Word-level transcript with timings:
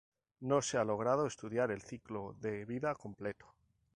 No 0.39 0.63
se 0.63 0.79
ha 0.79 0.83
logrado 0.83 1.27
estudiar 1.27 1.69
el 1.69 1.83
ciclo 1.83 2.33
de 2.39 2.65
vida 2.65 2.95
completo. 2.95 3.53